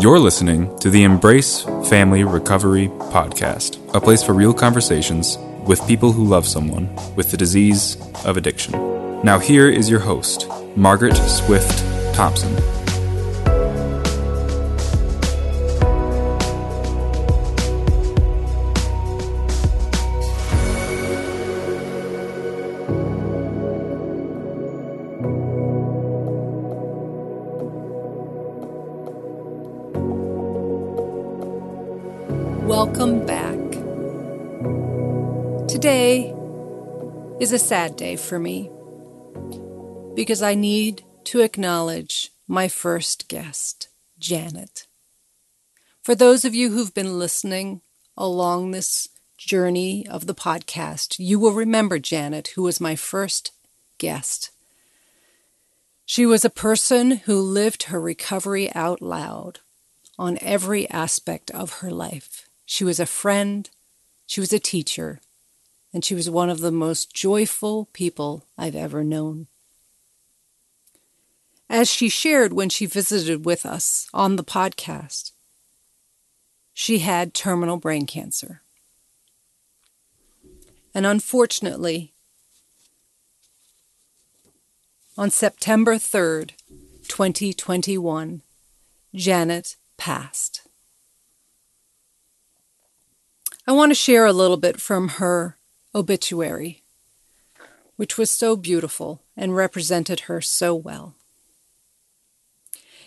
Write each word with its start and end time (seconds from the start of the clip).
You're 0.00 0.18
listening 0.18 0.76
to 0.80 0.90
the 0.90 1.04
Embrace 1.04 1.62
Family 1.88 2.24
Recovery 2.24 2.88
Podcast, 2.88 3.78
a 3.94 4.00
place 4.00 4.22
for 4.22 4.34
real 4.34 4.52
conversations 4.52 5.38
with 5.66 5.86
people 5.86 6.12
who 6.12 6.24
love 6.24 6.46
someone 6.46 6.94
with 7.14 7.30
the 7.30 7.36
disease 7.36 7.96
of 8.24 8.36
addiction. 8.36 8.72
Now, 9.22 9.38
here 9.38 9.68
is 9.68 9.88
your 9.88 10.00
host, 10.00 10.48
Margaret 10.76 11.14
Swift 11.14 11.78
Thompson. 12.14 12.83
Welcome 33.04 33.26
back. 33.26 33.58
Today 35.68 36.34
is 37.38 37.52
a 37.52 37.58
sad 37.58 37.96
day 37.96 38.16
for 38.16 38.38
me 38.38 38.70
because 40.14 40.40
I 40.40 40.54
need 40.54 41.04
to 41.24 41.42
acknowledge 41.42 42.30
my 42.48 42.66
first 42.66 43.28
guest, 43.28 43.88
Janet. 44.18 44.86
For 46.02 46.14
those 46.14 46.46
of 46.46 46.54
you 46.54 46.70
who've 46.70 46.94
been 46.94 47.18
listening 47.18 47.82
along 48.16 48.70
this 48.70 49.10
journey 49.36 50.06
of 50.08 50.26
the 50.26 50.34
podcast, 50.34 51.16
you 51.18 51.38
will 51.38 51.52
remember 51.52 51.98
Janet, 51.98 52.52
who 52.54 52.62
was 52.62 52.80
my 52.80 52.96
first 52.96 53.52
guest. 53.98 54.50
She 56.06 56.24
was 56.24 56.42
a 56.42 56.48
person 56.48 57.18
who 57.26 57.38
lived 57.38 57.82
her 57.82 58.00
recovery 58.00 58.74
out 58.74 59.02
loud 59.02 59.58
on 60.18 60.38
every 60.40 60.88
aspect 60.88 61.50
of 61.50 61.80
her 61.80 61.90
life. 61.90 62.48
She 62.64 62.84
was 62.84 62.98
a 62.98 63.06
friend, 63.06 63.68
she 64.26 64.40
was 64.40 64.52
a 64.52 64.58
teacher, 64.58 65.20
and 65.92 66.04
she 66.04 66.14
was 66.14 66.28
one 66.28 66.50
of 66.50 66.60
the 66.60 66.72
most 66.72 67.14
joyful 67.14 67.88
people 67.92 68.46
I've 68.58 68.74
ever 68.74 69.04
known. 69.04 69.46
As 71.68 71.90
she 71.90 72.08
shared 72.08 72.52
when 72.52 72.68
she 72.68 72.86
visited 72.86 73.44
with 73.44 73.64
us 73.64 74.08
on 74.12 74.36
the 74.36 74.44
podcast, 74.44 75.32
she 76.72 76.98
had 76.98 77.32
terminal 77.32 77.76
brain 77.76 78.06
cancer. 78.06 78.62
And 80.94 81.06
unfortunately, 81.06 82.12
on 85.16 85.30
September 85.30 85.94
3rd, 85.94 86.50
2021, 87.08 88.42
Janet 89.14 89.76
passed. 89.96 90.63
I 93.66 93.72
want 93.72 93.90
to 93.90 93.94
share 93.94 94.26
a 94.26 94.32
little 94.32 94.58
bit 94.58 94.78
from 94.78 95.08
her 95.20 95.56
obituary, 95.94 96.82
which 97.96 98.18
was 98.18 98.28
so 98.28 98.56
beautiful 98.56 99.22
and 99.36 99.56
represented 99.56 100.20
her 100.20 100.42
so 100.42 100.74
well. 100.74 101.14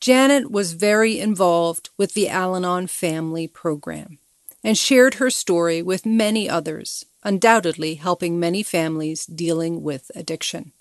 Janet 0.00 0.50
was 0.50 0.72
very 0.72 1.18
involved 1.18 1.90
with 1.98 2.14
the 2.14 2.30
Al 2.30 2.56
Anon 2.56 2.86
family 2.86 3.46
program 3.46 4.18
and 4.64 4.78
shared 4.78 5.14
her 5.14 5.28
story 5.28 5.82
with 5.82 6.06
many 6.06 6.48
others, 6.48 7.04
undoubtedly 7.24 7.96
helping 7.96 8.40
many 8.40 8.62
families 8.62 9.26
dealing 9.26 9.82
with 9.82 10.10
addiction. 10.14 10.72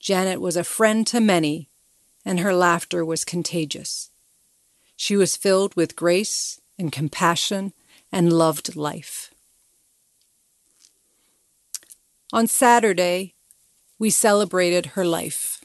Janet 0.00 0.40
was 0.40 0.56
a 0.56 0.64
friend 0.64 1.06
to 1.06 1.20
many, 1.20 1.70
and 2.26 2.40
her 2.40 2.54
laughter 2.54 3.04
was 3.04 3.24
contagious. 3.24 4.10
She 4.96 5.16
was 5.16 5.36
filled 5.36 5.74
with 5.76 5.96
grace 5.96 6.60
and 6.78 6.92
compassion 6.92 7.72
and 8.12 8.32
loved 8.32 8.76
life. 8.76 9.32
On 12.32 12.46
Saturday, 12.46 13.34
we 13.98 14.10
celebrated 14.10 14.86
her 14.86 15.04
life. 15.04 15.64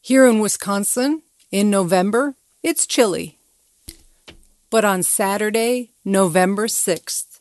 Here 0.00 0.26
in 0.26 0.40
Wisconsin, 0.40 1.22
in 1.50 1.70
November, 1.70 2.34
it's 2.62 2.86
chilly. 2.86 3.38
But 4.68 4.84
on 4.84 5.02
Saturday, 5.02 5.90
November 6.04 6.66
6th, 6.66 7.40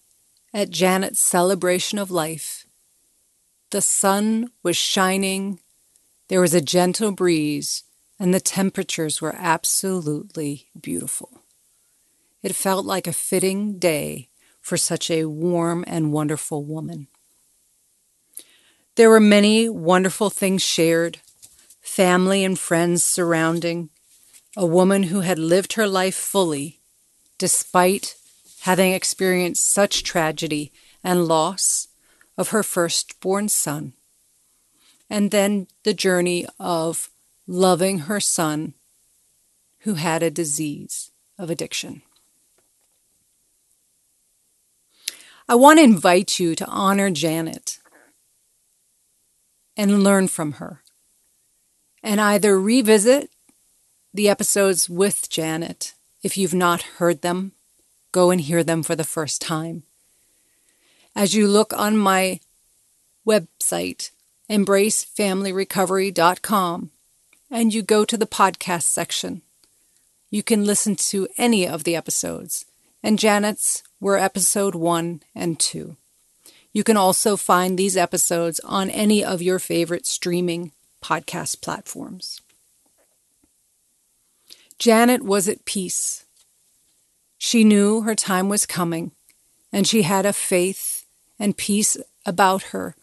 at 0.54 0.70
Janet's 0.70 1.20
celebration 1.20 2.00
of 2.00 2.09
life, 2.09 2.66
the 3.72 3.81
sun 3.81 4.52
was 4.64 4.78
shining, 4.78 5.59
there 6.28 6.42
was 6.42 6.54
a 6.54 6.62
gentle 6.62 7.12
breeze, 7.12 7.84
and 8.20 8.34
the 8.34 8.40
temperatures 8.40 9.22
were 9.22 9.36
absolutely 9.38 10.68
beautiful. 10.80 11.44
It 12.42 12.56
felt 12.56 12.86
like 12.86 13.08
a 13.08 13.14
fitting 13.14 13.80
day 13.80 14.30
for 14.62 14.78
such 14.78 15.10
a 15.12 15.26
warm 15.26 15.84
and 15.88 16.14
wonderful 16.14 16.64
woman. 16.64 17.08
There 18.96 19.10
were 19.10 19.20
many 19.20 19.70
wonderful 19.70 20.30
things 20.30 20.62
shared 20.62 21.20
family 21.82 22.44
and 22.44 22.58
friends 22.58 23.04
surrounding, 23.04 23.90
a 24.56 24.66
woman 24.66 25.04
who 25.04 25.22
had 25.22 25.40
lived 25.40 25.74
her 25.74 25.88
life 25.88 26.16
fully 26.16 26.80
despite 27.38 28.16
having 28.62 28.94
experienced 28.94 29.72
such 29.72 30.04
tragedy 30.04 30.72
and 31.04 31.28
loss 31.28 31.88
of 32.38 32.50
her 32.50 32.62
firstborn 32.62 33.50
son, 33.50 33.94
and 35.10 35.32
then 35.32 35.68
the 35.84 35.94
journey 35.94 36.46
of 36.60 37.10
loving 37.48 38.00
her 38.00 38.20
son 38.20 38.74
who 39.80 39.96
had 39.96 40.22
a 40.22 40.30
disease 40.30 41.12
of 41.38 41.50
addiction. 41.50 42.02
I 45.50 45.56
want 45.56 45.80
to 45.80 45.84
invite 45.84 46.40
you 46.40 46.54
to 46.54 46.68
honor 46.68 47.10
Janet 47.10 47.80
and 49.76 50.04
learn 50.04 50.28
from 50.28 50.52
her, 50.54 50.84
and 52.04 52.22
either 52.22 52.62
revisit 52.62 53.32
the 54.14 54.30
episodes 54.30 54.88
with 54.88 55.28
Janet 55.28 55.96
if 56.22 56.38
you've 56.38 56.54
not 56.54 56.84
heard 57.00 57.24
them, 57.24 57.54
go 58.12 58.30
and 58.30 58.42
hear 58.42 58.64
them 58.64 58.84
for 58.84 58.96
the 58.96 59.04
first 59.04 59.42
time. 59.42 59.82
As 61.16 61.34
you 61.34 61.48
look 61.48 61.74
on 61.74 61.98
my 61.98 62.42
website, 63.28 64.12
embracefamilyrecovery.com, 64.52 66.92
and 67.50 67.74
you 67.74 67.81
go 67.81 68.06
to 68.06 68.18
the 68.18 68.28
podcast 68.28 68.84
section. 68.84 69.42
You 70.30 70.44
can 70.44 70.66
listen 70.66 70.96
to 70.96 71.28
any 71.40 71.68
of 71.68 71.86
the 71.86 71.96
episodes, 71.96 72.66
and 73.04 73.20
Janet's 73.20 73.84
were 74.00 74.18
episode 74.18 74.76
one 74.76 75.22
and 75.36 75.60
two. 75.60 75.98
You 76.72 76.84
can 76.84 76.98
also 76.98 77.36
find 77.36 77.78
these 77.78 77.98
episodes 77.98 78.60
on 78.62 78.90
any 78.90 79.24
of 79.24 79.42
your 79.42 79.60
favorite 79.60 80.06
streaming 80.06 80.72
podcast 81.02 81.62
platforms. 81.62 82.42
Janet 84.78 85.24
was 85.24 85.50
at 85.50 85.66
peace. 85.66 86.26
She 87.38 87.64
knew 87.64 88.02
her 88.02 88.16
time 88.16 88.50
was 88.50 88.66
coming, 88.66 89.12
and 89.74 89.88
she 89.88 90.04
had 90.04 90.26
a 90.26 90.34
faith 90.34 91.06
and 91.38 91.58
peace 91.58 91.98
about 92.26 92.64
her 92.64 92.96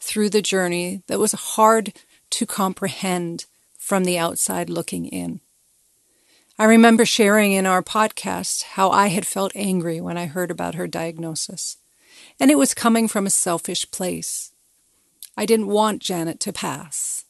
through 0.00 0.30
the 0.30 0.42
journey 0.42 1.02
that 1.06 1.18
was 1.18 1.32
hard 1.32 1.92
to 2.30 2.46
comprehend 2.46 3.46
from 3.78 4.04
the 4.04 4.18
outside 4.18 4.68
looking 4.68 5.06
in. 5.06 5.40
I 6.56 6.66
remember 6.66 7.04
sharing 7.04 7.50
in 7.50 7.66
our 7.66 7.82
podcast 7.82 8.62
how 8.62 8.90
I 8.90 9.08
had 9.08 9.26
felt 9.26 9.50
angry 9.56 10.00
when 10.00 10.16
I 10.16 10.26
heard 10.26 10.52
about 10.52 10.76
her 10.76 10.86
diagnosis, 10.86 11.78
and 12.38 12.48
it 12.48 12.58
was 12.58 12.74
coming 12.74 13.08
from 13.08 13.26
a 13.26 13.30
selfish 13.30 13.90
place. 13.90 14.52
I 15.36 15.46
didn't 15.46 15.66
want 15.66 16.00
Janet 16.00 16.38
to 16.40 16.52
pass. 16.52 17.24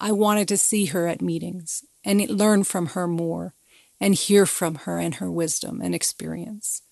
I 0.00 0.10
wanted 0.10 0.48
to 0.48 0.56
see 0.56 0.86
her 0.86 1.06
at 1.06 1.22
meetings 1.22 1.84
and 2.02 2.28
learn 2.28 2.64
from 2.64 2.86
her 2.86 3.06
more 3.06 3.54
and 4.00 4.16
hear 4.16 4.44
from 4.44 4.74
her 4.74 4.98
and 4.98 5.14
her 5.14 5.30
wisdom 5.30 5.80
and 5.80 5.94
experience. 5.94 6.82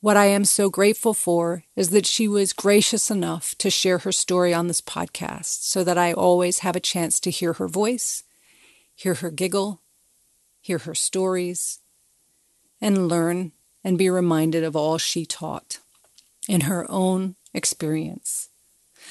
What 0.00 0.16
I 0.16 0.26
am 0.26 0.46
so 0.46 0.70
grateful 0.70 1.12
for 1.12 1.64
is 1.74 1.90
that 1.90 2.06
she 2.06 2.26
was 2.26 2.54
gracious 2.54 3.10
enough 3.10 3.54
to 3.58 3.68
share 3.68 3.98
her 3.98 4.12
story 4.12 4.54
on 4.54 4.66
this 4.66 4.80
podcast 4.80 5.64
so 5.64 5.84
that 5.84 5.98
I 5.98 6.14
always 6.14 6.60
have 6.60 6.74
a 6.74 6.80
chance 6.80 7.20
to 7.20 7.30
hear 7.30 7.52
her 7.54 7.68
voice, 7.68 8.22
hear 8.94 9.14
her 9.14 9.30
giggle, 9.30 9.82
hear 10.66 10.78
her 10.78 10.94
stories, 10.94 11.78
and 12.80 13.06
learn 13.06 13.52
and 13.84 13.96
be 13.96 14.10
reminded 14.10 14.64
of 14.64 14.74
all 14.74 14.98
she 14.98 15.24
taught 15.24 15.78
in 16.48 16.62
her 16.62 16.84
own 16.90 17.36
experience. 17.54 18.48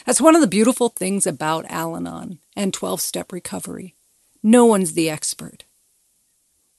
That's 0.06 0.20
one 0.20 0.36
of 0.36 0.42
the 0.42 0.48
beautiful 0.48 0.90
things 0.90 1.26
about 1.26 1.66
Al 1.70 1.96
Anon 1.96 2.40
and 2.58 2.74
12 2.74 3.00
step 3.00 3.32
recovery. 3.32 3.96
No 4.44 4.66
one's 4.66 4.94
the 4.94 5.10
expert. 5.10 5.64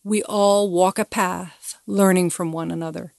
We 0.04 0.22
all 0.24 0.70
walk 0.70 0.98
a 0.98 1.06
path 1.06 1.78
learning 1.86 2.30
from 2.30 2.52
one 2.52 2.70
another 2.70 3.14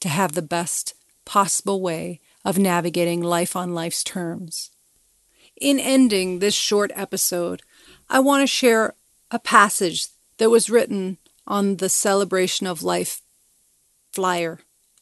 to 0.00 0.10
have 0.10 0.32
the 0.32 0.42
best 0.42 0.94
possible 1.24 1.80
way 1.80 2.20
of 2.44 2.58
navigating 2.58 3.22
life 3.22 3.56
on 3.56 3.72
life's 3.72 4.04
terms. 4.04 4.70
In 5.58 5.78
ending 5.78 6.38
this 6.38 6.54
short 6.54 6.92
episode, 6.94 7.62
I 8.10 8.20
want 8.20 8.42
to 8.42 8.46
share 8.46 8.94
a 9.30 9.38
passage 9.38 10.08
that 10.42 10.50
was 10.50 10.68
written 10.68 11.18
on 11.46 11.76
the 11.76 11.88
Celebration 11.88 12.66
of 12.66 12.82
Life 12.82 13.22
flyer 14.10 14.58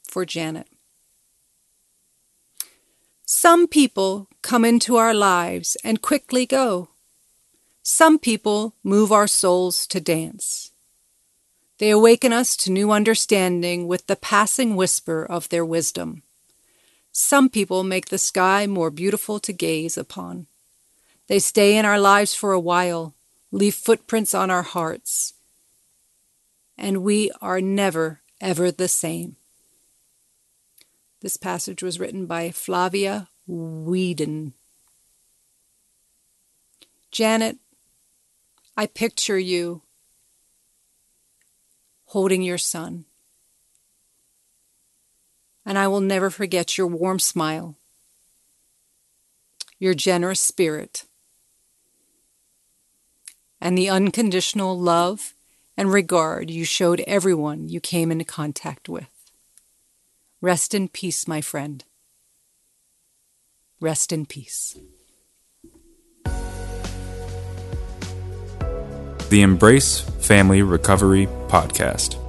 for 0.07 0.27
Janet. 0.27 0.69
Some 3.25 3.67
people 3.67 4.29
come 4.43 4.67
into 4.67 4.97
our 4.97 5.15
lives 5.15 5.79
and 5.83 6.03
quickly 6.03 6.45
go. 6.45 6.91
Some 7.83 8.19
people 8.19 8.75
move 8.85 9.11
our 9.11 9.27
souls 9.27 9.87
to 9.87 9.99
dance. 9.99 10.73
They 11.79 11.89
awaken 11.89 12.35
us 12.35 12.55
to 12.59 12.71
new 12.71 12.93
understanding 12.93 13.89
with 13.89 14.09
the 14.09 14.17
passing 14.17 14.77
whisper 14.77 15.25
of 15.25 15.49
their 15.49 15.65
wisdom. 15.65 16.23
Some 17.13 17.49
people 17.49 17.83
make 17.83 18.11
the 18.11 18.19
sky 18.19 18.67
more 18.67 18.91
beautiful 18.91 19.41
to 19.41 19.55
gaze 19.55 19.97
upon. 19.97 20.49
They 21.29 21.39
stay 21.39 21.79
in 21.79 21.87
our 21.87 21.99
lives 21.99 22.35
for 22.35 22.53
a 22.53 22.61
while, 22.61 23.15
leave 23.51 23.75
footprints 23.75 24.35
on 24.35 24.51
our 24.51 24.63
hearts, 24.63 25.35
and 26.79 27.03
we 27.03 27.31
are 27.41 27.61
never, 27.61 28.23
ever 28.41 28.71
the 28.71 28.89
same. 28.89 29.37
This 31.21 31.37
passage 31.37 31.83
was 31.83 32.01
written 32.01 32.27
by 32.27 32.51
Flavia 32.51 33.29
Weedn. 33.49 34.53
Janet, 37.11 37.59
I 38.77 38.87
picture 38.87 39.39
you 39.39 39.83
holding 42.07 42.43
your 42.43 42.59
son. 42.59 43.05
And 45.65 45.79
I 45.79 45.87
will 45.87 46.01
never 46.01 46.31
forget 46.31 46.77
your 46.77 46.87
warm 46.87 47.19
smile, 47.19 47.77
your 49.79 49.95
generous 49.95 50.41
spirit, 50.41 51.05
and 53.61 53.77
the 53.77 53.89
unconditional 53.89 54.79
love 54.79 55.35
and 55.77 55.93
regard 55.93 56.51
you 56.51 56.65
showed 56.65 57.01
everyone 57.07 57.69
you 57.69 57.81
came 57.81 58.11
into 58.13 58.25
contact 58.25 58.89
with. 58.89 59.09
Rest 60.41 60.75
in 60.75 60.89
peace, 60.89 61.29
my 61.29 61.41
friend. 61.41 61.85
Rest 63.81 64.13
in 64.13 64.27
peace. 64.27 64.79
The 69.31 69.43
Embrace 69.43 70.01
Family 70.01 70.63
Recovery 70.63 71.27
Podcast. 71.49 72.20